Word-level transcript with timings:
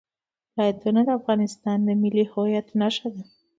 ولایتونه 0.55 1.01
د 1.05 1.09
افغانستان 1.19 1.77
د 1.83 1.89
ملي 2.01 2.25
هویت 2.31 2.67
نښه 2.79 3.09
ده. 3.13 3.23